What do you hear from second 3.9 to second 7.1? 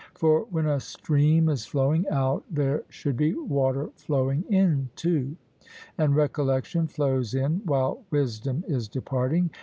flowing in too; and recollection